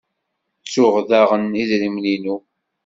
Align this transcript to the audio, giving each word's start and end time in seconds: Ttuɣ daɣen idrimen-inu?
Ttuɣ 0.63 0.95
daɣen 1.09 1.57
idrimen-inu? 1.61 2.35